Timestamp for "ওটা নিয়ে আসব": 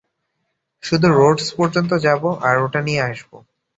2.63-3.31